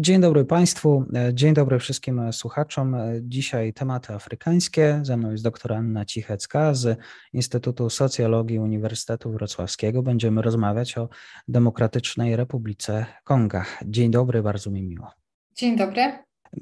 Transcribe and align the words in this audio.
Dzień 0.00 0.20
dobry 0.20 0.44
Państwu, 0.44 1.04
e, 1.14 1.34
dzień 1.34 1.54
dobry 1.54 1.78
wszystkim 1.78 2.20
e, 2.20 2.32
słuchaczom. 2.32 2.94
E, 2.94 3.12
dzisiaj 3.22 3.72
tematy 3.72 4.14
afrykańskie. 4.14 5.00
Ze 5.02 5.16
mną 5.16 5.30
jest 5.30 5.44
doktor 5.44 5.72
Anna 5.72 6.04
Cichecka 6.04 6.74
z 6.74 6.98
Instytutu 7.32 7.90
Socjologii 7.90 8.58
Uniwersytetu 8.58 9.32
Wrocławskiego. 9.32 10.02
Będziemy 10.02 10.42
rozmawiać 10.42 10.98
o 10.98 11.08
Demokratycznej 11.48 12.36
Republice 12.36 13.06
Konga. 13.24 13.64
Dzień 13.86 14.10
dobry, 14.10 14.42
bardzo 14.42 14.70
mi 14.70 14.82
miło. 14.82 15.10
Dzień 15.54 15.76
dobry. 15.76 16.12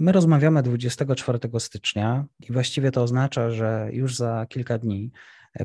My 0.00 0.12
rozmawiamy 0.12 0.62
24 0.62 1.38
stycznia 1.58 2.24
i 2.48 2.52
właściwie 2.52 2.90
to 2.90 3.02
oznacza, 3.02 3.50
że 3.50 3.88
już 3.92 4.16
za 4.16 4.46
kilka 4.48 4.78
dni 4.78 5.10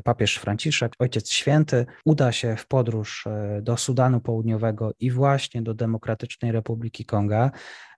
papież 0.02 0.36
Franciszek, 0.36 0.92
Ojciec 0.98 1.30
Święty, 1.30 1.86
uda 2.04 2.32
się 2.32 2.56
w 2.56 2.66
podróż 2.66 3.26
e, 3.26 3.62
do 3.62 3.76
Sudanu 3.76 4.20
Południowego 4.20 4.92
i 5.00 5.10
właśnie 5.10 5.62
do 5.62 5.74
Demokratycznej 5.74 6.52
Republiki 6.52 7.04
Konga. 7.04 7.50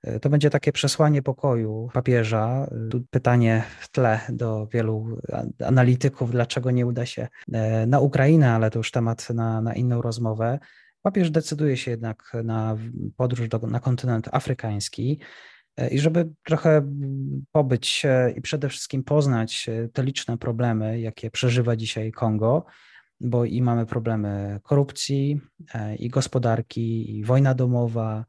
E, 0.03 0.21
to 0.21 0.31
będzie 0.31 0.51
takie 0.51 0.73
przesłanie 0.73 1.23
pokoju 1.23 1.89
papieża. 1.93 2.71
Tu 2.91 3.05
pytanie 3.11 3.63
w 3.81 3.91
tle 3.91 4.21
do 4.29 4.67
wielu 4.67 5.19
analityków, 5.65 6.31
dlaczego 6.31 6.71
nie 6.71 6.87
uda 6.87 7.07
się 7.07 7.29
e, 7.53 7.87
na 7.87 8.01
Ukrainę, 8.01 8.53
ale 8.53 8.71
to 8.71 8.79
już 8.79 8.91
temat 8.91 9.31
na, 9.31 9.61
na 9.61 9.75
inną 9.75 10.03
rozmowę. 10.03 10.59
Papież 11.03 11.31
decyduje 11.31 11.77
się 11.77 11.91
jednak 11.91 12.33
na 12.45 12.77
podróż 13.17 13.49
do, 13.49 13.59
na 13.59 13.81
kontynent 13.81 14.29
afrykański. 14.33 15.21
E, 15.77 15.89
I 15.89 15.99
żeby 15.99 16.29
trochę 16.45 16.83
pobyć 17.53 18.07
i 18.37 18.41
przede 18.41 18.69
wszystkim 18.69 19.05
poznać 19.05 19.69
e, 19.69 19.89
te 19.89 20.03
liczne 20.03 20.39
problemy, 20.39 21.01
jakie 21.01 21.31
przeżywa 21.31 21.77
dzisiaj 21.77 22.13
Kongo, 22.13 22.65
bo 23.21 23.45
i 23.45 23.63
mamy 23.63 23.87
problemy 23.87 24.61
korupcji, 24.63 25.41
e, 25.75 25.97
i 25.97 26.09
gospodarki, 26.09 27.19
i 27.19 27.25
wojna 27.25 27.55
domowa, 27.55 28.25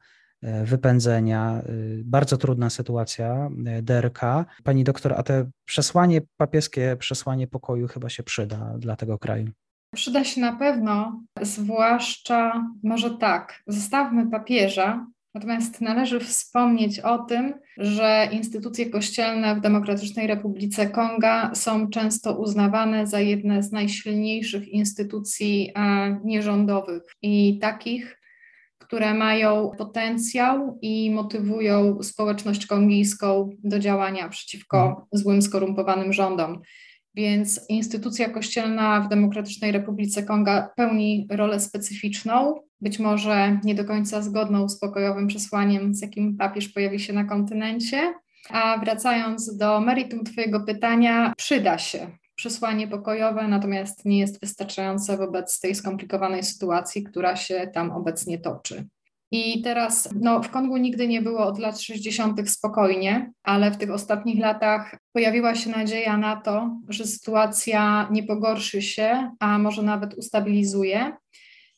wypędzenia, 0.64 1.62
bardzo 2.04 2.38
trudna 2.38 2.70
sytuacja 2.70 3.50
DRK. 3.82 4.46
Pani 4.64 4.84
doktor, 4.84 5.14
a 5.14 5.24
te 5.24 5.50
przesłanie 5.66 6.22
papieskie, 6.38 6.96
przesłanie 7.00 7.48
pokoju 7.48 7.88
chyba 7.88 8.10
się 8.10 8.24
przyda 8.24 8.74
dla 8.78 8.96
tego 8.96 9.18
kraju. 9.18 9.52
Przyda 9.96 10.24
się 10.24 10.42
na 10.42 10.56
pewno, 10.56 11.24
zwłaszcza 11.42 12.68
może 12.84 13.18
tak, 13.18 13.64
zostawmy 13.68 14.32
papieża, 14.32 15.08
Natomiast 15.38 15.82
należy 15.82 16.20
wspomnieć 16.20 17.00
o 17.00 17.18
tym, 17.18 17.54
że 17.78 18.30
instytucje 18.32 18.90
kościelne 18.90 19.56
w 19.56 19.62
Demokratycznej 19.62 20.28
Republice 20.28 20.90
Konga 20.90 21.52
są 21.56 21.90
często 21.90 22.40
uznawane 22.40 23.08
za 23.08 23.20
jedne 23.20 23.64
z 23.64 23.72
najsilniejszych 23.72 24.68
instytucji 24.68 25.72
e, 25.76 26.20
nierządowych 26.24 27.04
i 27.22 27.60
takich, 27.62 28.22
które 28.78 29.14
mają 29.14 29.72
potencjał 29.78 30.80
i 30.82 31.12
motywują 31.12 32.04
społeczność 32.04 32.66
kongijską 32.66 33.50
do 33.64 33.80
działania 33.80 34.30
przeciwko 34.30 34.88
mhm. 34.88 35.06
złym, 35.12 35.42
skorumpowanym 35.42 36.14
rządom. 36.14 36.62
Więc 37.18 37.66
instytucja 37.70 38.30
kościelna 38.30 39.02
w 39.02 39.10
Demokratycznej 39.10 39.72
Republice 39.72 40.24
Konga 40.24 40.70
pełni 40.76 41.28
rolę 41.32 41.60
specyficzną, 41.60 42.62
być 42.82 43.00
może 43.00 43.60
nie 43.64 43.76
do 43.76 43.86
końca 43.86 44.22
zgodną 44.22 44.70
z 44.70 44.80
pokojowym 44.80 45.28
przesłaniem, 45.28 45.96
z 45.96 46.02
jakim 46.02 46.38
papież 46.38 46.70
pojawi 46.70 47.00
się 47.00 47.14
na 47.14 47.24
kontynencie. 47.24 48.14
A 48.50 48.78
wracając 48.78 49.58
do 49.58 49.80
meritum 49.80 50.24
Twojego 50.24 50.60
pytania, 50.60 51.34
przyda 51.38 51.78
się 51.78 52.08
przesłanie 52.36 52.88
pokojowe, 52.88 53.48
natomiast 53.48 54.06
nie 54.06 54.20
jest 54.20 54.42
wystarczające 54.42 55.18
wobec 55.18 55.60
tej 55.60 55.76
skomplikowanej 55.76 56.44
sytuacji, 56.44 57.04
która 57.04 57.36
się 57.36 57.72
tam 57.74 57.92
obecnie 57.92 58.40
toczy. 58.40 58.88
I 59.32 59.62
teraz 59.62 60.10
no, 60.22 60.44
w 60.44 60.50
Kongu 60.50 60.78
nigdy 60.78 61.08
nie 61.08 61.22
było 61.22 61.46
od 61.46 61.60
lat 61.60 61.82
60. 61.82 62.50
spokojnie, 62.50 63.32
ale 63.44 63.72
w 63.72 63.78
tych 63.78 63.92
ostatnich 63.92 64.40
latach 64.40 64.96
pojawiła 65.14 65.56
się 65.56 65.70
nadzieja 65.70 66.18
na 66.18 66.36
to, 66.36 66.80
że 66.90 67.06
sytuacja 67.06 68.08
nie 68.12 68.24
pogorszy 68.24 68.82
się, 68.82 69.32
a 69.40 69.58
może 69.58 69.84
nawet 69.84 70.14
ustabilizuje. 70.14 71.12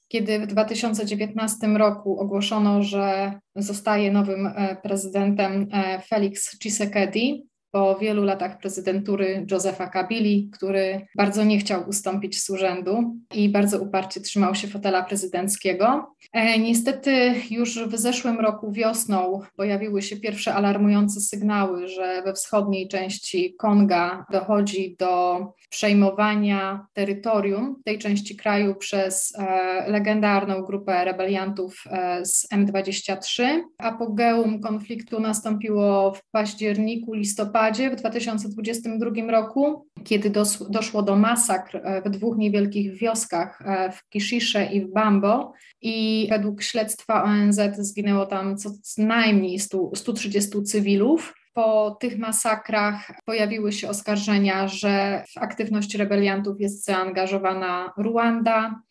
Kiedy 0.07 0.39
w 0.39 0.47
2019 0.47 1.67
roku 1.67 2.19
ogłoszono, 2.19 2.83
że 2.83 3.33
zostaje 3.55 4.11
nowym 4.11 4.47
e, 4.47 4.77
prezydentem 4.83 5.67
e, 5.71 6.01
Felix 6.01 6.57
Tshisekedi, 6.59 7.48
po 7.72 7.96
wielu 7.96 8.24
latach 8.24 8.57
prezydentury 8.57 9.46
Josefa 9.52 9.88
Kabili, 9.88 10.50
który 10.53 11.06
bardzo 11.16 11.44
nie 11.44 11.59
chciał 11.59 11.90
ustąpić 11.90 12.41
z 12.41 12.50
urzędu 12.50 13.16
i 13.34 13.50
bardzo 13.50 13.80
uparcie 13.80 14.22
trzymał 14.22 14.56
się 14.56 14.68
fotela 14.68 15.03
prezydenckiego. 15.03 16.16
E, 16.34 16.59
niestety 16.59 17.34
już 17.52 17.79
w 17.79 17.97
zeszłym 17.97 18.40
roku 18.40 18.72
wiosną 18.72 19.41
pojawiły 19.56 20.02
się 20.02 20.18
pierwsze 20.18 20.53
alarmujące 20.53 21.22
sygnały, 21.22 21.88
że 21.88 22.22
we 22.25 22.34
wschodniej 22.34 22.88
części 22.88 23.56
Konga 23.59 24.25
dochodzi 24.31 24.96
do 25.00 25.40
przejmowania 25.69 26.85
terytorium 26.94 27.81
tej 27.85 28.00
części 28.00 28.35
kraju 28.35 28.75
przez 28.75 29.34
e, 29.38 29.91
legendarną 29.91 30.62
grupę 30.62 31.06
rebeliantów 31.06 31.84
e, 31.91 32.25
z 32.25 32.47
M23. 32.53 33.44
Apogeum 33.78 34.62
konfliktu 34.62 35.19
nastąpiło 35.19 36.13
w 36.13 36.22
październiku, 36.31 37.13
listopadzie 37.13 37.59
listopadzie 37.59 37.90
w 37.90 37.96
2022 37.96 39.31
roku, 39.31 39.88
kiedy 40.03 40.30
doszło 40.70 41.03
do 41.03 41.16
masakr 41.16 41.78
e, 41.78 42.02
w 42.02 42.09
dwóch 42.09 42.38
niewielkich 42.38 42.94
wioskach 42.94 43.62
e, 43.66 43.92
w 43.92 44.09
Kishisze 44.09 44.66
i 44.66 44.81
w 44.81 44.94
Bambo 44.94 45.53
i 45.81 46.28
według 46.30 46.64
śledztwa 46.64 47.24
ONZ 47.24 47.59
zginęło 47.78 48.25
tam 48.25 48.58
co 48.58 48.70
najmniej 48.97 49.59
100, 49.59 49.92
130 49.96 50.64
cywilów. 50.64 51.34
Po 51.53 51.97
tych 52.00 52.18
masakrach 52.18 53.12
pojawiły 53.25 53.72
się 53.72 53.90
oskarżenia, 53.90 54.68
że 54.68 55.24
w 55.34 55.38
aktywność 55.38 55.96
rebeliantów 55.96 56.62
jest 56.62 56.86
zaangażowana 56.86 57.94
Ruanda, 57.97 58.81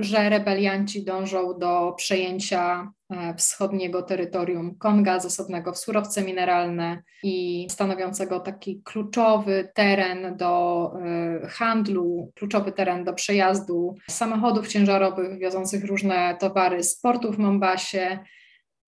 że 0.00 0.28
rebelianci 0.28 1.04
dążą 1.04 1.58
do 1.58 1.94
przejęcia 1.96 2.92
wschodniego 3.36 4.02
terytorium 4.02 4.78
Konga, 4.78 5.20
zasobnego 5.20 5.72
w 5.72 5.78
surowce 5.78 6.22
mineralne 6.22 7.02
i 7.22 7.66
stanowiącego 7.70 8.40
taki 8.40 8.82
kluczowy 8.84 9.68
teren 9.74 10.36
do 10.36 10.92
e, 11.42 11.48
handlu, 11.48 12.32
kluczowy 12.34 12.72
teren 12.72 13.04
do 13.04 13.12
przejazdu 13.12 13.94
samochodów 14.10 14.68
ciężarowych 14.68 15.38
wiozących 15.38 15.84
różne 15.84 16.36
towary 16.40 16.82
z 16.82 17.00
portu 17.00 17.32
w 17.32 17.38
Mombasie. 17.38 18.18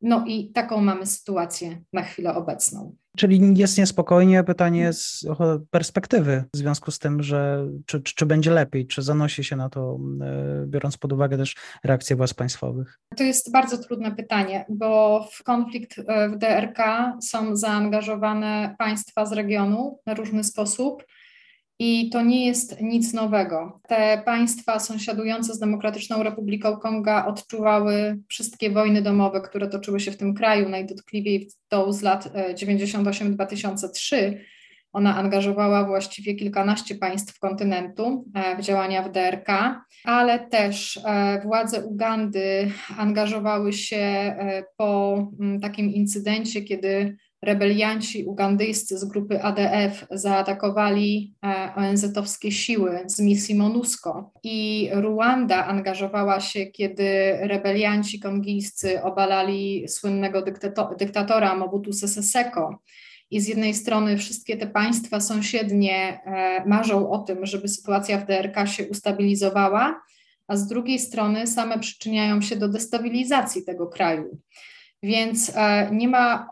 No 0.06 0.24
i 0.26 0.52
taką 0.52 0.80
mamy 0.80 1.06
sytuację 1.06 1.82
na 1.92 2.02
chwilę 2.02 2.34
obecną. 2.34 2.96
Czyli 3.16 3.58
jest 3.58 3.78
niespokojnie, 3.78 4.44
pytanie 4.44 4.92
z 4.92 5.26
perspektywy, 5.70 6.44
w 6.54 6.56
związku 6.56 6.90
z 6.90 6.98
tym, 6.98 7.22
że 7.22 7.66
czy, 7.86 8.02
czy, 8.02 8.26
będzie 8.26 8.50
lepiej, 8.50 8.86
czy 8.86 9.02
zanosi 9.02 9.44
się 9.44 9.56
na 9.56 9.68
to, 9.68 9.98
e, 10.20 10.66
biorąc 10.66 10.96
pod 10.96 11.12
uwagę 11.12 11.36
też 11.36 11.54
reakcje 11.84 12.16
władz 12.16 12.34
państwowych? 12.34 12.98
To 13.16 13.24
jest 13.24 13.52
bardzo 13.52 13.78
trudne 13.78 14.16
pytanie, 14.16 14.66
bo 14.68 15.20
w 15.32 15.42
konflikt 15.42 15.98
e, 15.98 16.28
w 16.28 16.36
DRK 16.36 17.12
są 17.22 17.56
zaangażowane 17.56 18.74
państwa 18.78 19.26
z 19.26 19.32
regionu 19.32 19.98
na 20.06 20.14
różny 20.14 20.44
sposób. 20.44 21.04
I 21.78 22.10
to 22.10 22.22
nie 22.22 22.46
jest 22.46 22.80
nic 22.80 23.12
nowego. 23.12 23.80
Te 23.88 24.22
państwa 24.24 24.78
sąsiadujące 24.78 25.54
z 25.54 25.58
Demokratyczną 25.58 26.22
Republiką 26.22 26.76
Konga 26.76 27.26
odczuwały 27.26 28.18
wszystkie 28.28 28.70
wojny 28.70 29.02
domowe, 29.02 29.40
które 29.40 29.68
toczyły 29.68 30.00
się 30.00 30.10
w 30.10 30.16
tym 30.16 30.34
kraju, 30.34 30.68
najdotkliwiej 30.68 31.50
tą 31.68 31.92
z 31.92 32.02
lat 32.02 32.28
98-2003. 32.54 34.16
E, 34.16 34.38
Ona 34.92 35.16
angażowała 35.16 35.84
właściwie 35.84 36.34
kilkanaście 36.34 36.94
państw 36.94 37.38
kontynentu 37.38 38.24
e, 38.34 38.56
w 38.56 38.60
działania 38.60 39.02
w 39.02 39.12
DRK, 39.12 39.46
ale 40.04 40.38
też 40.38 41.00
e, 41.04 41.40
władze 41.44 41.84
Ugandy 41.84 42.70
angażowały 42.98 43.72
się 43.72 44.34
po 44.76 45.18
takim 45.62 45.90
incydencie, 45.90 46.62
kiedy 46.62 47.16
rebelianci 47.44 48.24
ugandyjscy 48.24 48.98
z 48.98 49.04
grupy 49.04 49.42
ADF 49.42 50.06
zaatakowali 50.10 51.34
e, 51.44 51.72
ONZ-owskie 51.76 52.52
siły 52.52 53.00
z 53.06 53.20
misji 53.20 53.54
MONUSCO 53.54 54.32
i 54.42 54.88
Ruanda 54.92 55.66
angażowała 55.66 56.40
się, 56.40 56.66
kiedy 56.66 57.38
rebelianci 57.40 58.20
kongijscy 58.20 59.02
obalali 59.02 59.88
słynnego 59.88 60.42
dyktatora 60.98 61.54
Mobutu 61.54 61.92
Sese 61.92 62.22
Seko. 62.22 62.78
I 63.30 63.40
z 63.40 63.48
jednej 63.48 63.74
strony 63.74 64.18
wszystkie 64.18 64.56
te 64.56 64.66
państwa 64.66 65.20
sąsiednie 65.20 66.20
e, 66.26 66.64
marzą 66.66 67.10
o 67.10 67.18
tym, 67.18 67.46
żeby 67.46 67.68
sytuacja 67.68 68.18
w 68.18 68.26
DRK 68.26 68.66
się 68.66 68.88
ustabilizowała, 68.88 70.00
a 70.48 70.56
z 70.56 70.66
drugiej 70.66 70.98
strony 70.98 71.46
same 71.46 71.78
przyczyniają 71.78 72.40
się 72.40 72.56
do 72.56 72.68
destabilizacji 72.68 73.64
tego 73.64 73.86
kraju. 73.86 74.38
Więc 75.02 75.52
e, 75.54 75.88
nie 75.92 76.08
ma 76.08 76.48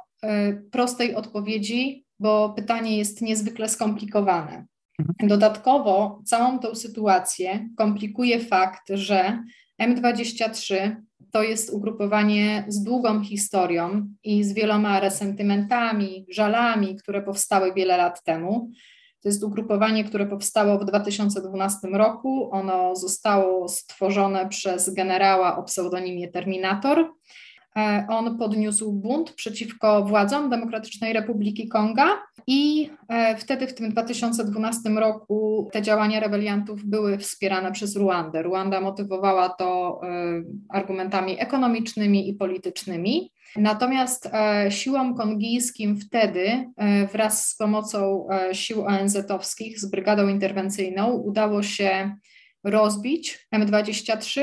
prostej 0.71 1.15
odpowiedzi, 1.15 2.05
bo 2.19 2.53
pytanie 2.57 2.99
jest 2.99 3.23
niezwykle 3.23 3.69
skomplikowane. 3.69 4.67
Mhm. 4.99 5.29
Dodatkowo 5.29 6.23
całą 6.25 6.59
tę 6.59 6.75
sytuację 6.75 7.69
komplikuje 7.77 8.41
fakt, 8.41 8.83
że 8.95 9.45
M23 9.83 10.97
to 11.31 11.43
jest 11.43 11.71
ugrupowanie 11.71 12.65
z 12.69 12.83
długą 12.83 13.23
historią 13.25 14.07
i 14.25 14.45
z 14.45 14.53
wieloma 14.53 15.01
resentymentami, 15.01 16.27
żalami, 16.31 16.97
które 16.97 17.23
powstały 17.23 17.75
wiele 17.75 17.97
lat 17.97 18.23
temu. 18.25 18.71
To 19.23 19.29
jest 19.29 19.45
ugrupowanie, 19.45 20.05
które 20.05 20.27
powstało 20.27 20.79
w 20.79 20.85
2012 20.85 21.89
roku. 21.89 22.49
Ono 22.53 22.97
zostało 22.97 23.69
stworzone 23.69 24.49
przez 24.49 24.95
generała 24.95 25.57
o 25.57 25.63
pseudonimie 25.63 26.29
Terminator. 26.29 27.13
E, 27.77 28.07
on 28.09 28.39
podniósł 28.39 28.93
bunt 28.93 29.33
przeciwko 29.33 30.05
władzom 30.05 30.51
Demokratycznej 30.51 31.13
Republiki 31.13 31.69
Konga 31.69 32.23
i 32.47 32.91
e, 33.09 33.37
wtedy 33.37 33.67
w 33.67 33.75
tym 33.75 33.91
2012 33.91 34.91
roku 34.91 35.69
te 35.73 35.83
działania 35.83 36.21
rebeliantów 36.21 36.85
były 36.85 37.19
wspierane 37.19 37.73
przez 37.73 37.97
Ruandę. 37.97 38.43
Ruanda 38.43 38.81
motywowała 38.81 39.49
to 39.49 40.01
e, 40.03 40.09
argumentami 40.69 41.41
ekonomicznymi 41.41 42.29
i 42.29 42.35
politycznymi. 42.35 43.33
Natomiast 43.57 44.31
siłom 44.69 45.17
kongijskim 45.17 45.97
wtedy 45.97 46.73
wraz 47.13 47.49
z 47.49 47.57
pomocą 47.57 48.27
sił 48.53 48.85
ONZ-owskich 48.87 49.79
z 49.79 49.91
brygadą 49.91 50.29
interwencyjną 50.29 51.13
udało 51.13 51.63
się 51.63 52.17
rozbić 52.65 53.49
M23 53.55 54.43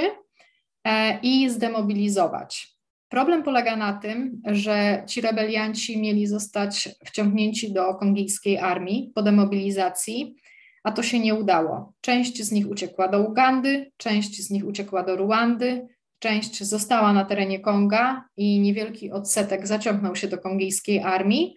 i 1.23 1.49
zdemobilizować. 1.49 2.69
Problem 3.09 3.44
polega 3.44 3.75
na 3.75 3.94
tym, 3.94 4.41
że 4.45 5.03
ci 5.07 5.21
rebelianci 5.21 6.01
mieli 6.01 6.27
zostać 6.27 6.89
wciągnięci 7.06 7.73
do 7.73 7.95
kongijskiej 7.95 8.57
armii 8.57 9.11
po 9.15 9.23
demobilizacji, 9.23 10.35
a 10.83 10.91
to 10.91 11.03
się 11.03 11.19
nie 11.19 11.35
udało. 11.35 11.94
Część 12.01 12.44
z 12.44 12.51
nich 12.51 12.69
uciekła 12.69 13.07
do 13.07 13.19
Ugandy, 13.19 13.91
część 13.97 14.41
z 14.41 14.50
nich 14.50 14.65
uciekła 14.65 15.03
do 15.03 15.15
Ruandy, 15.15 15.88
część 16.19 16.63
została 16.63 17.13
na 17.13 17.25
terenie 17.25 17.59
Konga 17.59 18.25
i 18.38 18.59
niewielki 18.59 19.12
odsetek 19.12 19.67
zaciągnął 19.67 20.15
się 20.15 20.27
do 20.27 20.38
kongijskiej 20.38 21.00
armii. 21.00 21.55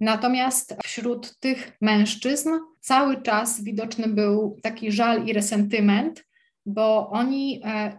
Natomiast 0.00 0.76
wśród 0.84 1.38
tych 1.38 1.72
mężczyzn 1.80 2.50
cały 2.80 3.22
czas 3.22 3.64
widoczny 3.64 4.08
był 4.08 4.56
taki 4.62 4.92
żal 4.92 5.26
i 5.26 5.32
resentyment, 5.32 6.24
bo 6.66 7.10
oni 7.10 7.60
e, 7.64 7.98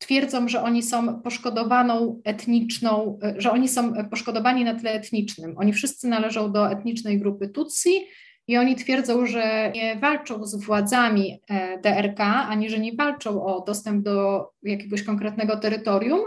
twierdzą, 0.00 0.48
że 0.48 0.62
oni 0.62 0.82
są 0.82 1.22
poszkodowaną 1.22 2.20
etniczną, 2.24 3.18
że 3.36 3.50
oni 3.50 3.68
są 3.68 4.08
poszkodowani 4.08 4.64
na 4.64 4.74
tle 4.74 4.92
etnicznym. 4.92 5.54
Oni 5.58 5.72
wszyscy 5.72 6.08
należą 6.08 6.52
do 6.52 6.70
etnicznej 6.70 7.18
grupy 7.18 7.48
Tutsi 7.48 8.06
i 8.48 8.56
oni 8.56 8.76
twierdzą, 8.76 9.26
że 9.26 9.72
nie 9.74 9.96
walczą 9.96 10.46
z 10.46 10.64
władzami 10.64 11.40
e, 11.48 11.78
DRK, 11.78 12.20
ani 12.20 12.70
że 12.70 12.78
nie 12.78 12.92
walczą 12.92 13.44
o 13.44 13.64
dostęp 13.66 14.04
do 14.04 14.46
jakiegoś 14.62 15.02
konkretnego 15.02 15.56
terytorium, 15.56 16.20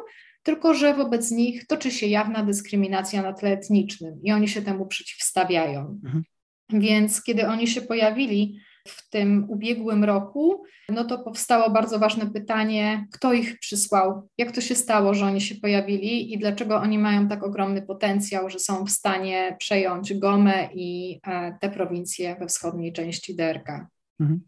tylko 0.44 0.74
że 0.74 0.94
wobec 0.94 1.32
nich 1.32 1.68
toczy 1.68 1.92
się 1.92 2.08
jawna 2.08 2.44
dyskryminacja 2.44 3.22
na 3.22 3.34
tle 3.34 3.52
etnicznym 3.52 4.20
i 4.24 4.32
oni 4.32 4.48
się 4.48 4.62
temu 4.62 4.86
przeciwstawiają. 4.86 6.00
Mhm. 6.04 6.24
Więc 6.70 7.24
kiedy 7.24 7.48
oni 7.48 7.68
się 7.68 7.82
pojawili 7.82 8.60
w 8.88 9.10
tym 9.10 9.46
ubiegłym 9.50 10.04
roku, 10.04 10.64
no 10.90 11.04
to 11.04 11.20
powstało 11.20 11.70
bardzo 11.70 12.00
ważne 12.00 12.32
pytanie, 12.32 13.08
kto 13.12 13.34
ich 13.34 13.60
przysłał, 13.60 14.30
jak 14.38 14.52
to 14.52 14.62
się 14.62 14.76
stało, 14.76 15.14
że 15.14 15.26
oni 15.26 15.42
się 15.42 15.56
pojawili 15.56 16.34
i 16.34 16.38
dlaczego 16.38 16.76
oni 16.76 17.00
mają 17.00 17.28
tak 17.28 17.44
ogromny 17.44 17.82
potencjał, 17.82 18.50
że 18.50 18.60
są 18.60 18.86
w 18.86 18.92
stanie 18.92 19.56
przejąć 19.60 20.14
Gomę 20.14 20.70
i 20.74 21.20
e, 21.28 21.58
te 21.62 21.70
prowincje 21.70 22.36
we 22.40 22.48
wschodniej 22.48 22.94
części 22.94 23.36
DRK. 23.36 23.88
Mhm. 24.20 24.42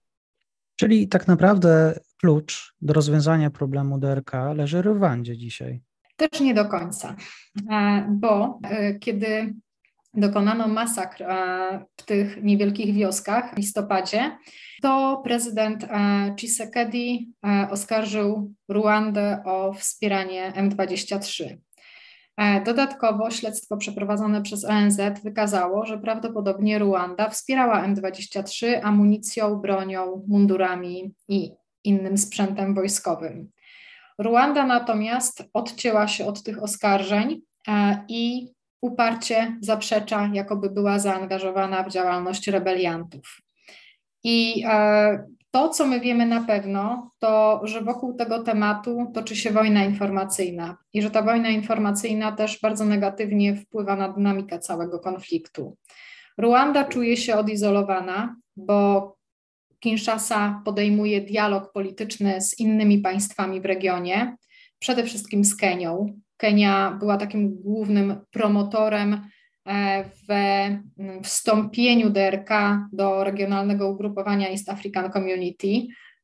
Czyli 0.76 1.08
tak 1.08 1.28
naprawdę 1.28 2.00
klucz 2.22 2.76
do 2.82 2.94
rozwiązania 2.94 3.50
problemu 3.50 3.98
DRK 4.00 4.54
leży 4.54 4.84
w 4.84 4.86
Rwandzie 4.86 5.38
dzisiaj. 5.38 5.82
Też 6.16 6.40
nie 6.40 6.54
do 6.54 6.66
końca, 6.66 7.16
e, 7.72 8.08
bo 8.10 8.60
e, 8.64 9.00
kiedy 9.00 9.54
dokonano 10.16 10.68
masakr 10.68 11.24
e, 11.24 11.86
w 11.98 12.04
tych 12.04 12.44
niewielkich 12.44 12.94
wioskach 12.94 13.54
w 13.54 13.58
listopadzie, 13.58 14.38
to 14.82 15.22
prezydent 15.24 15.88
Tshisekedi 16.38 17.34
e, 17.46 17.68
oskarżył 17.72 18.54
Ruandę 18.70 19.44
o 19.46 19.74
wspieranie 19.74 20.54
M23. 20.56 21.58
E, 22.38 22.64
dodatkowo 22.64 23.32
śledztwo 23.32 23.78
przeprowadzone 23.78 24.42
przez 24.42 24.66
ONZ 24.66 24.98
wykazało, 25.24 25.86
że 25.86 25.98
prawdopodobnie 25.98 26.80
Ruanda 26.80 27.30
wspierała 27.30 27.88
M23 27.88 28.80
amunicją, 28.84 29.56
bronią, 29.56 30.24
mundurami 30.28 31.14
i 31.28 31.52
innym 31.84 32.18
sprzętem 32.18 32.76
wojskowym. 32.76 33.50
Ruanda 34.20 34.66
natomiast 34.66 35.44
odcięła 35.54 36.08
się 36.08 36.26
od 36.26 36.44
tych 36.44 36.64
oskarżeń 36.64 37.42
i 38.08 38.55
uparcie 38.82 39.58
zaprzecza, 39.62 40.30
jakoby 40.34 40.70
była 40.70 41.00
zaangażowana 41.00 41.84
w 41.84 41.92
działalność 41.92 42.48
rebeliantów. 42.48 43.42
I 44.24 44.64
e, 44.68 45.26
to, 45.52 45.70
co 45.70 45.88
my 45.88 46.00
wiemy 46.00 46.26
na 46.26 46.42
pewno, 46.42 47.12
to, 47.20 47.62
że 47.64 47.82
wokół 47.82 48.14
tego 48.14 48.44
tematu 48.44 49.12
toczy 49.14 49.36
się 49.36 49.52
wojna 49.52 49.84
informacyjna 49.84 50.78
i 50.94 51.02
że 51.02 51.12
ta 51.12 51.22
wojna 51.22 51.50
informacyjna 51.50 52.32
też 52.32 52.60
bardzo 52.62 52.86
negatywnie 52.86 53.56
wpływa 53.56 53.96
na 53.96 54.10
dynamikę 54.10 54.60
całego 54.60 55.00
konfliktu. 55.00 55.78
Ruanda 56.38 56.84
czuje 56.84 57.18
się 57.18 57.36
odizolowana, 57.36 58.36
bo 58.56 59.16
Kinshasa 59.80 60.62
podejmuje 60.66 61.22
dialog 61.22 61.72
polityczny 61.72 62.42
z 62.42 62.60
innymi 62.60 62.98
państwami 62.98 63.62
w 63.62 63.66
regionie, 63.66 64.36
przede 64.80 65.04
wszystkim 65.04 65.46
z 65.46 65.56
Kenią, 65.56 66.20
Kenia 66.38 66.98
była 67.00 67.18
takim 67.18 67.56
głównym 67.56 68.16
promotorem 68.32 69.22
e, 69.68 70.04
we 70.28 70.80
wstąpieniu 71.24 72.10
DRK 72.10 72.50
do 72.94 73.24
regionalnego 73.24 73.90
ugrupowania 73.90 74.50
East 74.50 74.70
African 74.70 75.12
Community. 75.12 75.68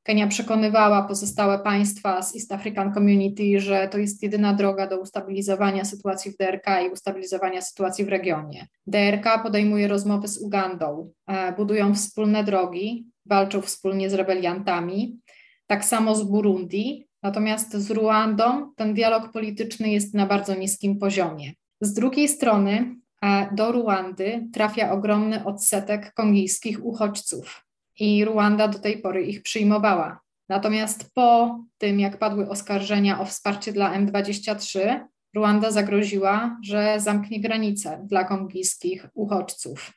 Kenia 0.03 0.27
przekonywała 0.27 1.03
pozostałe 1.03 1.59
państwa 1.59 2.21
z 2.21 2.35
East 2.35 2.51
African 2.51 2.93
Community, 2.93 3.59
że 3.59 3.87
to 3.87 3.97
jest 3.97 4.23
jedyna 4.23 4.53
droga 4.53 4.87
do 4.87 4.99
ustabilizowania 4.99 5.85
sytuacji 5.85 6.31
w 6.31 6.37
DRK 6.37 6.81
i 6.81 6.89
ustabilizowania 6.89 7.61
sytuacji 7.61 8.05
w 8.05 8.09
regionie. 8.09 8.67
DRK 8.87 9.43
podejmuje 9.43 9.87
rozmowy 9.87 10.27
z 10.27 10.37
Ugandą, 10.37 11.11
e, 11.27 11.51
budują 11.51 11.93
wspólne 11.93 12.43
drogi, 12.43 13.05
walczą 13.25 13.61
wspólnie 13.61 14.09
z 14.09 14.13
rebeliantami. 14.13 15.19
Tak 15.67 15.85
samo 15.85 16.15
z 16.15 16.23
Burundi, 16.23 17.07
Natomiast 17.23 17.73
z 17.73 17.91
Ruandą 17.91 18.73
ten 18.75 18.93
dialog 18.93 19.31
polityczny 19.31 19.91
jest 19.91 20.13
na 20.13 20.25
bardzo 20.25 20.55
niskim 20.55 20.99
poziomie. 20.99 21.51
Z 21.81 21.93
drugiej 21.93 22.27
strony 22.27 22.95
e, 23.21 23.55
do 23.55 23.71
Ruandy 23.71 24.47
trafia 24.53 24.91
ogromny 24.91 25.45
odsetek 25.45 26.13
kongijskich 26.13 26.85
uchodźców 26.85 27.65
i 27.99 28.25
Ruanda 28.25 28.67
do 28.67 28.79
tej 28.79 28.97
pory 28.97 29.23
ich 29.23 29.41
przyjmowała. 29.41 30.19
Natomiast 30.49 31.13
po 31.13 31.59
tym, 31.77 31.99
jak 31.99 32.17
padły 32.17 32.49
oskarżenia 32.49 33.19
o 33.19 33.25
wsparcie 33.25 33.73
dla 33.73 33.99
M23, 33.99 34.99
Ruanda 35.35 35.71
zagroziła, 35.71 36.57
że 36.63 36.99
zamknie 36.99 37.41
granice 37.41 38.01
dla 38.09 38.23
kongijskich 38.23 39.07
uchodźców 39.13 39.93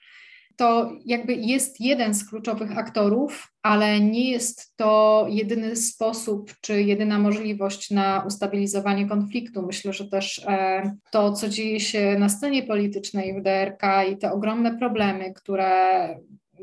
to 0.57 0.93
jakby 1.05 1.35
jest 1.35 1.81
jeden 1.81 2.15
z 2.15 2.29
kluczowych 2.29 2.79
aktorów, 2.79 3.53
ale 3.63 4.01
nie 4.01 4.31
jest 4.31 4.77
to 4.77 5.27
jedyny 5.31 5.77
sposób 5.77 6.53
czy 6.61 6.83
jedyna 6.83 7.19
możliwość 7.19 7.91
na 7.91 8.25
ustabilizowanie 8.27 9.09
konfliktu. 9.09 9.63
Myślę, 9.67 9.93
że 9.93 10.09
też 10.09 10.45
e, 10.47 10.97
to, 11.11 11.33
co 11.33 11.49
dzieje 11.49 11.81
się 11.81 12.17
na 12.19 12.29
scenie 12.29 12.63
politycznej 12.63 13.41
w 13.41 13.43
DRK 13.43 14.05
i 14.05 14.17
te 14.17 14.33
ogromne 14.33 14.79
problemy, 14.79 15.33
które 15.33 16.09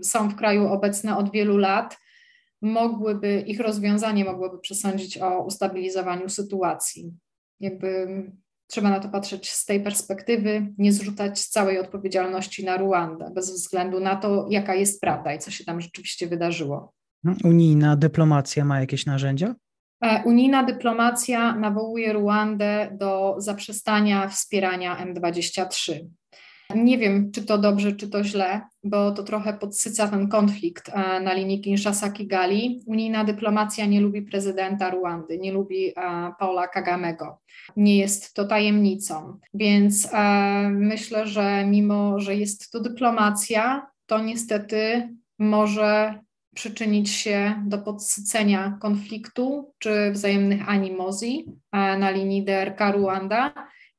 są 0.01 0.29
w 0.29 0.35
kraju 0.35 0.67
obecne 0.67 1.17
od 1.17 1.31
wielu 1.31 1.57
lat, 1.57 1.97
mogłyby, 2.61 3.43
ich 3.47 3.59
rozwiązanie 3.59 4.25
mogłoby 4.25 4.59
przesądzić 4.59 5.17
o 5.17 5.43
ustabilizowaniu 5.43 6.29
sytuacji. 6.29 7.13
Jakby 7.59 8.07
trzeba 8.71 8.89
na 8.89 8.99
to 8.99 9.09
patrzeć 9.09 9.51
z 9.51 9.65
tej 9.65 9.83
perspektywy, 9.83 10.73
nie 10.77 10.93
zrzucać 10.93 11.45
całej 11.45 11.79
odpowiedzialności 11.79 12.65
na 12.65 12.77
Ruandę, 12.77 13.31
bez 13.35 13.51
względu 13.51 13.99
na 13.99 14.15
to, 14.15 14.47
jaka 14.49 14.75
jest 14.75 15.01
prawda 15.01 15.33
i 15.33 15.39
co 15.39 15.51
się 15.51 15.65
tam 15.65 15.81
rzeczywiście 15.81 16.27
wydarzyło. 16.27 16.93
Unijna 17.43 17.95
dyplomacja 17.95 18.65
ma 18.65 18.79
jakieś 18.79 19.05
narzędzia? 19.05 19.55
E, 20.03 20.23
unijna 20.25 20.63
dyplomacja 20.63 21.55
nawołuje 21.55 22.13
Ruandę 22.13 22.97
do 22.99 23.35
zaprzestania 23.37 24.27
wspierania 24.27 25.05
M23. 25.05 25.99
Nie 26.75 26.97
wiem, 26.97 27.31
czy 27.31 27.45
to 27.45 27.57
dobrze, 27.57 27.91
czy 27.91 28.09
to 28.09 28.23
źle, 28.23 28.61
bo 28.83 29.11
to 29.11 29.23
trochę 29.23 29.53
podsyca 29.53 30.07
ten 30.07 30.27
konflikt 30.27 30.89
e, 30.89 31.19
na 31.19 31.33
linii 31.33 31.61
Kinshasa-Kigali. 31.61 32.79
Unijna 32.85 33.23
dyplomacja 33.23 33.85
nie 33.85 34.01
lubi 34.01 34.21
prezydenta 34.21 34.89
Ruandy, 34.89 35.37
nie 35.37 35.51
lubi 35.51 35.87
e, 35.89 35.93
Paula 36.39 36.67
Kagamego. 36.67 37.39
Nie 37.77 37.97
jest 37.97 38.33
to 38.33 38.45
tajemnicą. 38.45 39.39
Więc 39.53 40.09
myślę, 40.69 41.27
że 41.27 41.65
mimo, 41.65 42.19
że 42.19 42.35
jest 42.35 42.71
to 42.71 42.79
dyplomacja, 42.79 43.87
to 44.05 44.19
niestety 44.19 45.09
może 45.39 46.19
przyczynić 46.55 47.09
się 47.09 47.63
do 47.65 47.77
podsycenia 47.77 48.77
konfliktu 48.81 49.73
czy 49.79 50.11
wzajemnych 50.11 50.69
animozji 50.69 51.45
e, 51.71 51.97
na 51.97 52.11
linii 52.11 52.45
DRK-Ruanda 52.45 53.51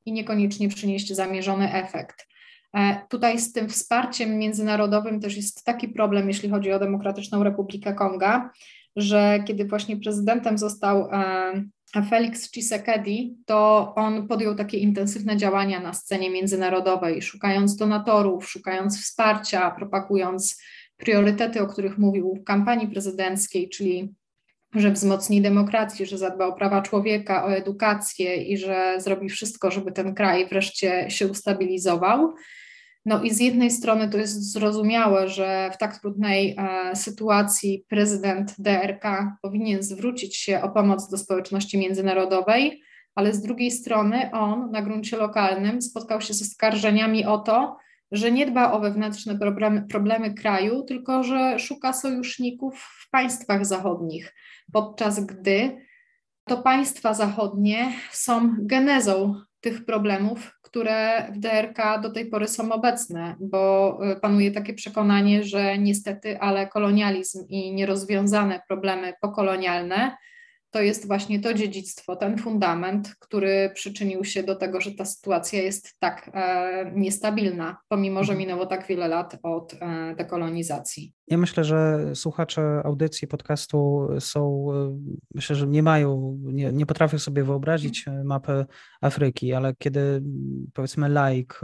i 0.05 0.11
niekoniecznie 0.11 0.69
przynieść 0.69 1.13
zamierzony 1.13 1.73
efekt. 1.73 2.27
E, 2.75 3.01
tutaj 3.09 3.39
z 3.39 3.53
tym 3.53 3.69
wsparciem 3.69 4.37
międzynarodowym 4.37 5.19
też 5.19 5.35
jest 5.35 5.63
taki 5.63 5.89
problem, 5.89 6.27
jeśli 6.27 6.49
chodzi 6.49 6.71
o 6.71 6.79
Demokratyczną 6.79 7.43
Republikę 7.43 7.93
Konga, 7.93 8.51
że 8.95 9.43
kiedy 9.47 9.65
właśnie 9.65 9.97
prezydentem 9.97 10.57
został 10.57 11.09
e, 11.11 11.63
Felix 12.09 12.51
Tshisekedi, 12.51 13.37
to 13.45 13.93
on 13.95 14.27
podjął 14.27 14.55
takie 14.55 14.77
intensywne 14.77 15.37
działania 15.37 15.79
na 15.79 15.93
scenie 15.93 16.29
międzynarodowej, 16.29 17.21
szukając 17.21 17.75
donatorów, 17.75 18.49
szukając 18.49 19.01
wsparcia, 19.01 19.71
propagując 19.71 20.61
priorytety, 20.97 21.61
o 21.61 21.67
których 21.67 21.97
mówił 21.97 22.35
w 22.41 22.43
kampanii 22.43 22.87
prezydenckiej, 22.87 23.69
czyli 23.69 24.13
że 24.75 24.91
wzmocni 24.91 25.41
demokrację, 25.41 26.05
że 26.05 26.17
zadba 26.17 26.47
o 26.47 26.53
prawa 26.53 26.81
człowieka, 26.81 27.45
o 27.45 27.53
edukację 27.53 28.35
i 28.35 28.57
że 28.57 28.95
zrobi 28.97 29.29
wszystko, 29.29 29.71
żeby 29.71 29.91
ten 29.91 30.15
kraj 30.15 30.47
wreszcie 30.47 31.09
się 31.09 31.27
ustabilizował. 31.27 32.33
No 33.05 33.23
i 33.23 33.33
z 33.33 33.39
jednej 33.39 33.71
strony 33.71 34.09
to 34.09 34.17
jest 34.17 34.51
zrozumiałe, 34.51 35.29
że 35.29 35.71
w 35.73 35.77
tak 35.77 35.99
trudnej 35.99 36.55
e, 36.57 36.95
sytuacji 36.95 37.85
prezydent 37.89 38.55
DRK 38.59 39.37
powinien 39.41 39.83
zwrócić 39.83 40.35
się 40.35 40.61
o 40.61 40.69
pomoc 40.69 41.09
do 41.09 41.17
społeczności 41.17 41.77
międzynarodowej, 41.77 42.83
ale 43.15 43.33
z 43.33 43.41
drugiej 43.41 43.71
strony 43.71 44.29
on 44.31 44.71
na 44.71 44.81
gruncie 44.81 45.17
lokalnym 45.17 45.81
spotkał 45.81 46.21
się 46.21 46.33
ze 46.33 46.45
skarżeniami 46.45 47.25
o 47.25 47.37
to, 47.37 47.77
że 48.11 48.31
nie 48.31 48.45
dba 48.45 48.71
o 48.71 48.79
wewnętrzne 48.79 49.39
problemy, 49.39 49.81
problemy 49.89 50.33
kraju, 50.33 50.83
tylko 50.83 51.23
że 51.23 51.59
szuka 51.59 51.93
sojuszników 51.93 52.79
w 52.79 53.09
państwach 53.09 53.65
zachodnich, 53.65 54.35
podczas 54.73 55.25
gdy 55.25 55.77
to 56.45 56.57
państwa 56.57 57.13
zachodnie 57.13 57.93
są 58.11 58.55
genezą 58.59 59.35
tych 59.61 59.85
problemów, 59.85 60.59
które 60.73 61.31
w 61.31 61.39
DRK 61.39 62.01
do 62.01 62.09
tej 62.09 62.25
pory 62.25 62.47
są 62.47 62.71
obecne, 62.71 63.35
bo 63.39 63.99
y, 64.11 64.19
panuje 64.19 64.51
takie 64.51 64.73
przekonanie, 64.73 65.43
że 65.43 65.77
niestety, 65.77 66.39
ale 66.39 66.67
kolonializm 66.67 67.47
i 67.49 67.73
nierozwiązane 67.73 68.61
problemy 68.67 69.13
pokolonialne 69.21 70.17
to 70.73 70.81
jest 70.81 71.07
właśnie 71.07 71.39
to 71.39 71.53
dziedzictwo, 71.53 72.15
ten 72.15 72.37
fundament, 72.37 73.15
który 73.19 73.71
przyczynił 73.73 74.23
się 74.23 74.43
do 74.43 74.55
tego, 74.55 74.81
że 74.81 74.91
ta 74.91 75.05
sytuacja 75.05 75.61
jest 75.61 75.99
tak 75.99 76.31
e, 76.33 76.91
niestabilna, 76.95 77.77
pomimo 77.89 78.23
że 78.23 78.33
mhm. 78.33 78.39
minęło 78.39 78.65
tak 78.65 78.87
wiele 78.87 79.07
lat 79.07 79.37
od 79.43 79.73
e, 79.73 80.15
dekolonizacji. 80.15 81.13
Ja 81.27 81.37
myślę, 81.37 81.63
że 81.63 82.09
słuchacze 82.15 82.81
audycji 82.83 83.27
podcastu 83.27 84.07
są, 84.19 84.67
e, 84.73 84.99
myślę, 85.35 85.55
że 85.55 85.67
nie 85.67 85.83
mają, 85.83 86.39
nie, 86.43 86.71
nie 86.71 86.85
potrafią 86.85 87.19
sobie 87.19 87.43
wyobrazić 87.43 88.05
mapy 88.23 88.65
Afryki, 89.01 89.53
ale 89.53 89.73
kiedy 89.77 90.23
powiedzmy 90.73 91.09
laik 91.09 91.59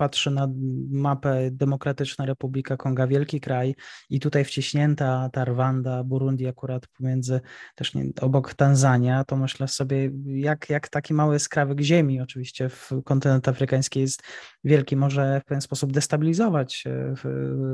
patrzy 0.00 0.30
na 0.30 0.48
mapę 0.90 1.50
Demokratyczna 1.50 2.26
Republika 2.26 2.76
Konga, 2.76 3.06
wielki 3.06 3.40
kraj 3.40 3.74
i 4.10 4.20
tutaj 4.20 4.44
wciśnięta 4.44 5.30
ta 5.32 5.44
Rwanda, 5.44 6.04
Burundi 6.04 6.46
akurat 6.48 6.86
pomiędzy, 6.86 7.40
też 7.74 7.94
nie, 7.94 8.04
obok 8.20 8.54
Tanzania, 8.54 9.24
to 9.24 9.36
myślę 9.36 9.68
sobie, 9.68 10.10
jak, 10.26 10.70
jak 10.70 10.88
taki 10.88 11.14
mały 11.14 11.38
skrawek 11.38 11.80
ziemi 11.80 12.20
oczywiście 12.20 12.68
w 12.68 12.90
kontynent 13.04 13.48
afrykański 13.48 14.00
jest 14.00 14.22
wielki, 14.64 14.96
może 14.96 15.40
w 15.40 15.44
pewien 15.44 15.60
sposób 15.60 15.92
destabilizować 15.92 16.84
e, 16.86 17.14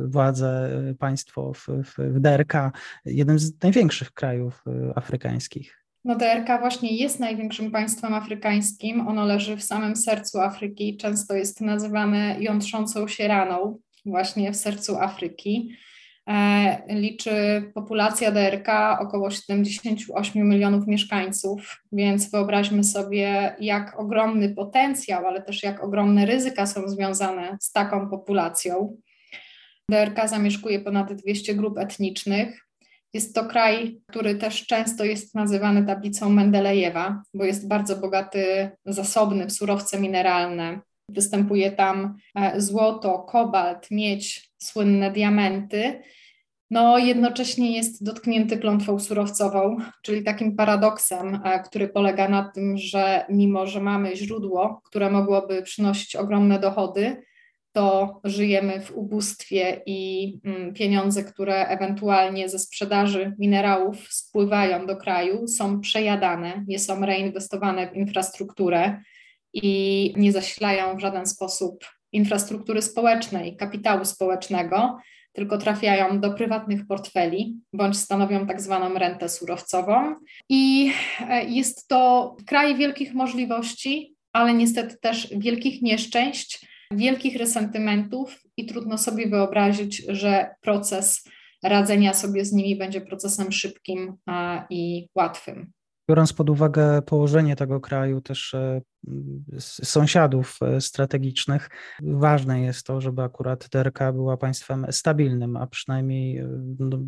władze, 0.07 0.71
e, 0.91 0.95
państwo 0.95 1.53
w, 1.55 1.67
w 1.85 2.21
DRK, 2.21 2.73
jednym 3.05 3.39
z 3.39 3.63
największych 3.63 4.13
krajów 4.13 4.65
e, 4.67 4.99
afrykańskich. 4.99 5.86
No 6.07 6.17
DRK 6.17 6.61
właśnie 6.61 6.97
jest 6.97 7.21
największym 7.21 7.71
państwem 7.71 8.15
afrykańskim. 8.15 9.09
Ono 9.09 9.25
leży 9.25 9.57
w 9.57 9.63
samym 9.63 9.97
sercu 9.97 10.41
Afryki. 10.41 10.97
Często 10.97 11.35
jest 11.35 11.61
nazywane 11.61 12.37
jątrzącą 12.41 13.09
się 13.09 13.29
raną 13.29 13.79
właśnie 14.05 14.53
w 14.53 14.57
sercu 14.57 14.97
Afryki. 14.97 15.77
E, 16.29 16.95
liczy 16.95 17.63
populacja 17.75 18.33
DRK 18.33 18.99
około 19.01 19.31
78 19.31 20.49
milionów 20.49 20.87
mieszkańców, 20.87 21.83
więc 21.93 22.31
wyobraźmy 22.31 22.85
sobie, 22.85 23.57
jak 23.61 24.01
ogromny 24.01 24.55
potencjał, 24.55 25.27
ale 25.27 25.43
też 25.43 25.63
jak 25.63 25.85
ogromne 25.85 26.27
ryzyka 26.27 26.67
są 26.67 26.89
związane 26.89 27.57
z 27.61 27.73
taką 27.73 28.11
populacją. 28.11 28.97
DRK 29.91 30.29
zamieszkuje 30.29 30.81
ponad 30.81 31.13
200 31.13 31.55
grup 31.55 31.79
etnicznych, 31.79 32.66
jest 33.17 33.35
to 33.35 33.45
kraj, 33.45 34.01
który 34.07 34.35
też 34.35 34.67
często 34.67 35.05
jest 35.05 35.35
nazywany 35.35 35.87
tablicą 35.87 36.31
Mendelejewa, 36.31 37.23
bo 37.35 37.45
jest 37.45 37.69
bardzo 37.69 37.97
bogaty, 37.97 38.71
zasobny 38.87 39.47
w 39.47 39.53
surowce 39.53 40.01
mineralne. 40.01 40.81
Występuje 41.09 41.73
tam 41.73 42.17
e, 42.35 42.61
złoto, 42.61 43.19
kobalt, 43.19 43.91
miedź, 43.91 44.51
słynne 44.59 45.11
diamenty. 45.11 46.03
No, 46.71 46.99
jednocześnie 46.99 47.77
jest 47.77 48.05
dotknięty 48.05 48.59
klątwą 48.59 48.99
surowcową, 48.99 49.77
czyli 50.03 50.25
takim 50.25 50.57
paradoksem, 50.57 51.41
e, 51.45 51.63
który 51.63 51.89
polega 51.89 52.29
na 52.29 52.51
tym, 52.55 52.79
że 52.79 53.25
mimo, 53.29 53.67
że 53.67 53.81
mamy 53.81 54.17
źródło, 54.17 54.81
które 54.85 55.11
mogłoby 55.11 55.63
przynosić 55.63 56.17
ogromne 56.17 56.59
dochody, 56.59 57.23
to 57.77 58.21
żyjemy 58.25 58.81
w 58.81 58.97
ubóstwie 58.97 59.83
i 59.87 60.33
mm, 60.45 60.75
pieniądze, 60.75 61.25
które 61.25 61.69
ewentualnie 61.69 62.49
ze 62.49 62.59
sprzedaży 62.59 63.35
minerałów 63.39 63.97
spływają 64.11 64.87
do 64.87 64.97
kraju, 64.97 65.49
są 65.49 65.81
przejadane, 65.81 66.65
nie 66.69 66.79
są 66.79 67.01
reinwestowane 67.01 67.91
w 67.91 67.97
infrastrukturę 67.97 69.01
i 69.53 70.15
nie 70.17 70.33
zasilają 70.33 70.97
w 70.97 71.01
żaden 71.01 71.27
sposób 71.27 71.85
infrastruktury 72.13 72.83
społecznej, 72.83 73.57
kapitału 73.57 74.05
społecznego, 74.05 74.99
tylko 75.33 75.59
trafiają 75.59 76.21
do 76.21 76.31
prywatnych 76.35 76.87
portfeli 76.87 77.57
bądź 77.73 77.97
stanowią 77.97 78.47
tak 78.47 78.61
zwaną 78.61 78.95
rentę 78.95 79.29
surowcową. 79.29 80.15
I 80.49 80.93
e, 81.29 81.45
jest 81.45 81.89
to 81.89 82.37
kraj 82.47 82.77
wielkich 82.77 83.15
możliwości, 83.15 84.15
ale 84.33 84.55
niestety 84.55 84.97
też 85.01 85.29
wielkich 85.37 85.83
nieszczęść 85.83 86.76
wielkich 86.91 87.37
resentymentów 87.37 88.43
i 88.57 88.67
trudno 88.67 88.99
sobie 88.99 89.29
wyobrazić, 89.29 90.03
że 90.09 90.55
proces 90.61 91.25
radzenia 91.63 92.15
sobie 92.15 92.45
z 92.45 92.53
nimi 92.53 92.77
będzie 92.77 93.01
procesem 93.01 93.53
szybkim 93.53 94.17
i 94.71 95.09
łatwym. 95.15 95.73
Biorąc 96.11 96.33
pod 96.33 96.51
uwagę 96.51 97.03
położenie 97.03 97.57
tego 97.57 97.81
kraju, 97.81 98.21
też 98.21 98.55
e, 98.55 98.81
sąsiadów 99.61 100.59
e, 100.63 100.81
strategicznych, 100.81 101.71
ważne 102.03 102.61
jest 102.61 102.87
to, 102.87 103.01
żeby 103.01 103.23
akurat 103.23 103.69
DRK 103.69 103.99
była 104.13 104.37
państwem 104.37 104.87
stabilnym, 104.91 105.57
a 105.57 105.67
przynajmniej 105.67 106.39
e, 106.39 106.49
no, 106.79 106.99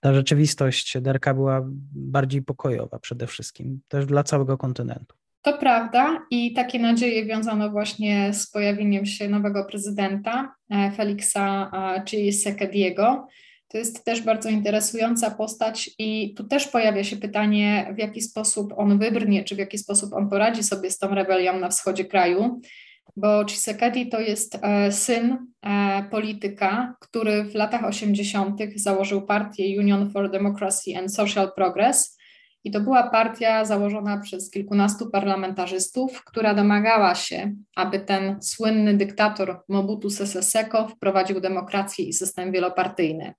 ta 0.00 0.14
rzeczywistość 0.14 0.98
DRK 1.00 1.34
była 1.34 1.60
bardziej 1.92 2.42
pokojowa 2.42 2.98
przede 2.98 3.26
wszystkim, 3.26 3.80
też 3.88 4.06
dla 4.06 4.24
całego 4.24 4.58
kontynentu. 4.58 5.19
To 5.42 5.58
prawda 5.58 6.26
i 6.30 6.52
takie 6.52 6.78
nadzieje 6.78 7.26
wiązano 7.26 7.70
właśnie 7.70 8.32
z 8.32 8.50
pojawieniem 8.50 9.06
się 9.06 9.28
nowego 9.28 9.64
prezydenta 9.64 10.54
e, 10.70 10.92
Felixa 10.92 11.70
Tshisekediego. 12.04 13.26
To 13.68 13.78
jest 13.78 14.04
też 14.04 14.22
bardzo 14.22 14.48
interesująca 14.48 15.30
postać 15.30 15.90
i 15.98 16.34
tu 16.34 16.44
też 16.44 16.68
pojawia 16.68 17.04
się 17.04 17.16
pytanie, 17.16 17.92
w 17.94 17.98
jaki 17.98 18.22
sposób 18.22 18.72
on 18.76 18.98
wybrnie, 18.98 19.44
czy 19.44 19.54
w 19.54 19.58
jaki 19.58 19.78
sposób 19.78 20.12
on 20.12 20.30
poradzi 20.30 20.62
sobie 20.62 20.90
z 20.90 20.98
tą 20.98 21.14
rebelią 21.14 21.58
na 21.58 21.68
wschodzie 21.68 22.04
kraju, 22.04 22.60
bo 23.16 23.44
Tshisekedi 23.44 24.08
to 24.08 24.20
jest 24.20 24.58
e, 24.62 24.92
syn 24.92 25.46
e, 25.62 26.04
polityka, 26.10 26.94
który 27.00 27.44
w 27.44 27.54
latach 27.54 27.84
80. 27.84 28.60
założył 28.76 29.22
partię 29.22 29.78
Union 29.80 30.10
for 30.10 30.30
Democracy 30.30 30.90
and 30.98 31.14
Social 31.14 31.52
Progress, 31.56 32.19
I 32.64 32.70
to 32.70 32.80
była 32.80 33.10
partia 33.10 33.64
założona 33.64 34.18
przez 34.18 34.50
kilkunastu 34.50 35.10
parlamentarzystów, 35.10 36.24
która 36.24 36.54
domagała 36.54 37.14
się, 37.14 37.54
aby 37.76 38.00
ten 38.00 38.42
słynny 38.42 38.94
dyktator 38.94 39.62
Mobutu 39.68 40.10
Sese 40.10 40.42
Seko 40.42 40.88
wprowadził 40.88 41.40
demokrację 41.40 42.04
i 42.04 42.12
system 42.12 42.52
wielopartyjny. 42.52 43.34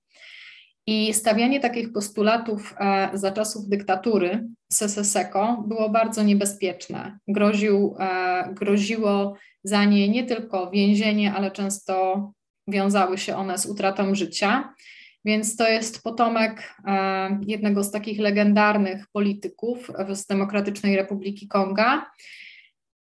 I 0.86 1.14
stawianie 1.14 1.60
takich 1.60 1.92
postulatów 1.92 2.74
e, 2.78 3.10
za 3.14 3.32
czasów 3.32 3.68
dyktatury 3.68 4.48
Sese 4.72 5.04
Seko 5.04 5.64
było 5.68 5.88
bardzo 5.88 6.22
niebezpieczne. 6.22 7.18
Groził, 7.28 7.96
e, 8.00 8.48
groziło 8.52 9.36
za 9.64 9.84
nie 9.84 10.08
nie 10.08 10.24
tylko 10.24 10.70
więzienie, 10.70 11.32
ale 11.32 11.50
często 11.50 12.32
wiązały 12.68 13.18
się 13.18 13.36
one 13.36 13.58
z 13.58 13.66
utratą 13.66 14.14
życia. 14.14 14.74
Więc 15.24 15.56
to 15.56 15.68
jest 15.68 16.02
potomek 16.02 16.74
e, 16.86 17.40
jednego 17.46 17.84
z 17.84 17.90
takich 17.90 18.18
legendarnych 18.18 19.06
polityków 19.12 19.90
z 20.14 20.26
Demokratycznej 20.26 20.96
Republiki 20.96 21.48
Konga. 21.48 22.10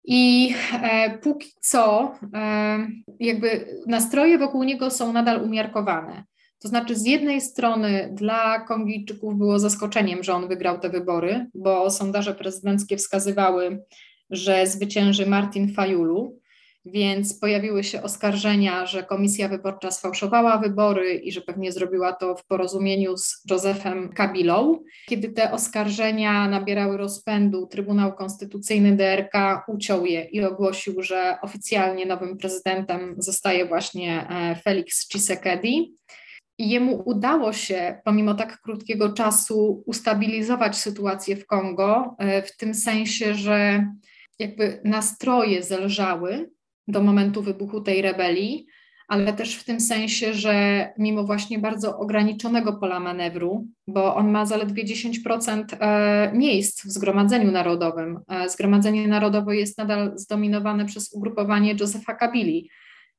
I 0.03 0.53
e, 0.73 1.17
póki 1.17 1.51
co, 1.61 2.13
e, 2.33 2.87
jakby 3.19 3.67
nastroje 3.87 4.37
wokół 4.37 4.63
niego 4.63 4.91
są 4.91 5.13
nadal 5.13 5.43
umiarkowane. 5.43 6.23
To 6.59 6.67
znaczy, 6.67 6.95
z 6.95 7.05
jednej 7.05 7.41
strony 7.41 8.09
dla 8.13 8.59
Kongijczyków 8.59 9.37
było 9.37 9.59
zaskoczeniem, 9.59 10.23
że 10.23 10.33
on 10.33 10.47
wygrał 10.47 10.79
te 10.79 10.89
wybory, 10.89 11.45
bo 11.53 11.89
sondaże 11.89 12.35
prezydenckie 12.35 12.97
wskazywały, 12.97 13.83
że 14.29 14.67
zwycięży 14.67 15.25
Martin 15.25 15.73
Fayulu, 15.73 16.39
więc 16.91 17.39
pojawiły 17.39 17.83
się 17.83 18.03
oskarżenia, 18.03 18.85
że 18.85 19.03
komisja 19.03 19.47
wyborcza 19.49 19.91
sfałszowała 19.91 20.57
wybory 20.57 21.13
i 21.13 21.31
że 21.31 21.41
pewnie 21.41 21.71
zrobiła 21.71 22.13
to 22.13 22.35
w 22.35 22.45
porozumieniu 22.45 23.17
z 23.17 23.43
Josephem 23.51 24.09
Kabilą. 24.09 24.83
Kiedy 25.07 25.29
te 25.29 25.51
oskarżenia 25.51 26.47
nabierały 26.49 26.97
rozpędu, 26.97 27.67
Trybunał 27.67 28.13
Konstytucyjny 28.13 28.95
DRK 28.95 29.63
uciął 29.67 30.05
je 30.05 30.23
i 30.23 30.43
ogłosił, 30.43 31.01
że 31.03 31.37
oficjalnie 31.41 32.05
nowym 32.05 32.37
prezydentem 32.37 33.15
zostaje 33.17 33.65
właśnie 33.65 34.27
e, 34.29 34.55
Felix 34.55 35.07
Tshisekedi. 35.07 35.97
I 36.59 36.69
jemu 36.69 37.03
udało 37.05 37.53
się, 37.53 38.01
pomimo 38.05 38.33
tak 38.33 38.61
krótkiego 38.61 39.13
czasu, 39.13 39.83
ustabilizować 39.85 40.77
sytuację 40.77 41.35
w 41.35 41.45
Kongo, 41.45 42.15
e, 42.19 42.41
w 42.41 42.57
tym 42.57 42.73
sensie, 42.73 43.35
że 43.35 43.87
jakby 44.39 44.81
nastroje 44.83 45.63
zelżały, 45.63 46.49
do 46.87 47.01
momentu 47.01 47.41
wybuchu 47.41 47.81
tej 47.81 48.01
rebelii, 48.01 48.67
ale 49.07 49.33
też 49.33 49.55
w 49.55 49.63
tym 49.63 49.79
sensie, 49.79 50.33
że 50.33 50.87
mimo 50.97 51.23
właśnie 51.23 51.59
bardzo 51.59 51.99
ograniczonego 51.99 52.73
pola 52.73 52.99
manewru, 52.99 53.67
bo 53.87 54.15
on 54.15 54.31
ma 54.31 54.45
zaledwie 54.45 54.85
10% 54.85 55.63
e, 55.79 56.31
miejsc 56.33 56.85
w 56.85 56.91
Zgromadzeniu 56.91 57.51
Narodowym. 57.51 58.19
E, 58.27 58.49
Zgromadzenie 58.49 59.07
Narodowe 59.07 59.55
jest 59.55 59.77
nadal 59.77 60.11
zdominowane 60.15 60.85
przez 60.85 61.13
ugrupowanie 61.13 61.75
Josefa 61.79 62.13
Kabili. 62.13 62.69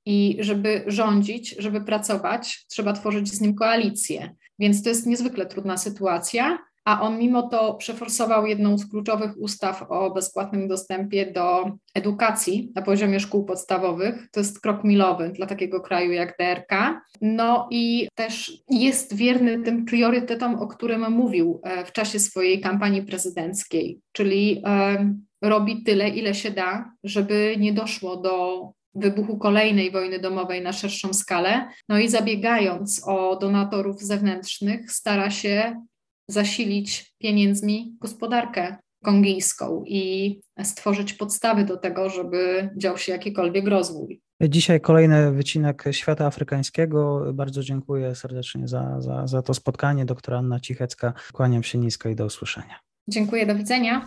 I 0.06 0.36
żeby 0.40 0.84
rządzić, 0.86 1.54
żeby 1.58 1.80
pracować, 1.80 2.64
trzeba 2.68 2.92
tworzyć 2.92 3.28
z 3.28 3.40
nim 3.40 3.54
koalicję. 3.54 4.34
Więc 4.58 4.82
to 4.82 4.88
jest 4.88 5.06
niezwykle 5.06 5.46
trudna 5.46 5.76
sytuacja 5.76 6.58
a 6.88 7.00
on 7.00 7.18
mimo 7.18 7.42
to 7.42 7.74
przeforsował 7.74 8.46
jedną 8.46 8.78
z 8.78 8.90
kluczowych 8.90 9.30
ustaw 9.38 9.86
o 9.88 10.10
bezpłatnym 10.10 10.68
dostępie 10.68 11.32
do 11.32 11.70
edukacji 11.94 12.72
na 12.74 12.82
poziomie 12.82 13.20
szkół 13.20 13.44
podstawowych. 13.44 14.28
To 14.32 14.40
jest 14.40 14.60
krok 14.60 14.84
milowy 14.84 15.30
dla 15.30 15.46
takiego 15.46 15.80
kraju 15.80 16.12
jak 16.12 16.38
DRK. 16.38 17.00
No 17.20 17.68
i 17.70 18.08
też 18.14 18.52
jest 18.70 19.16
wierny 19.16 19.62
tym 19.62 19.84
priorytetom, 19.84 20.54
o 20.54 20.66
którym 20.66 21.12
mówił 21.12 21.60
e, 21.62 21.84
w 21.84 21.92
czasie 21.92 22.18
swojej 22.18 22.60
kampanii 22.60 23.02
prezydenckiej, 23.02 24.00
czyli 24.12 24.62
e, 24.66 25.14
robi 25.42 25.82
tyle, 25.82 26.08
ile 26.08 26.34
się 26.34 26.50
da, 26.50 26.92
żeby 27.04 27.56
nie 27.58 27.72
doszło 27.72 28.16
do 28.16 28.68
wybuchu 28.94 29.38
kolejnej 29.38 29.90
wojny 29.90 30.18
domowej 30.18 30.62
na 30.62 30.72
szerszą 30.72 31.12
skalę. 31.12 31.68
No 31.88 31.98
i 31.98 32.08
zabiegając 32.08 33.02
o 33.06 33.36
donatorów 33.36 34.02
zewnętrznych, 34.02 34.92
stara 34.92 35.30
się 35.30 35.82
zasilić 36.28 37.14
pieniędzmi 37.18 37.96
gospodarkę 38.00 38.76
kongijską 39.04 39.84
i 39.86 40.40
stworzyć 40.62 41.12
podstawy 41.12 41.64
do 41.64 41.76
tego, 41.76 42.10
żeby 42.10 42.70
dział 42.76 42.98
się 42.98 43.12
jakikolwiek 43.12 43.68
rozwój. 43.68 44.20
Dzisiaj 44.42 44.80
kolejny 44.80 45.32
wycinek 45.32 45.84
świata 45.90 46.26
afrykańskiego. 46.26 47.24
Bardzo 47.34 47.62
dziękuję 47.62 48.14
serdecznie 48.14 48.68
za, 48.68 49.00
za, 49.00 49.26
za 49.26 49.42
to 49.42 49.54
spotkanie. 49.54 50.04
Doktora 50.04 50.38
Anna 50.38 50.60
Cichecka. 50.60 51.12
Kłaniam 51.32 51.62
się 51.62 51.78
nisko 51.78 52.08
i 52.08 52.14
do 52.14 52.24
usłyszenia. 52.24 52.74
Dziękuję, 53.08 53.46
do 53.46 53.54
widzenia. 53.54 54.06